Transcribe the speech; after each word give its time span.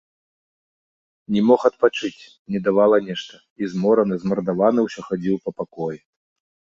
Не 1.35 1.41
мог 1.49 1.59
адпачыць, 1.69 2.19
не 2.55 2.59
давала 2.67 2.97
нешта, 3.09 3.33
і 3.63 3.73
змораны, 3.75 4.13
змардаваны 4.25 4.79
ўсё 4.87 5.01
хадзіў 5.11 5.35
па 5.45 5.51
пакоі. 5.61 5.97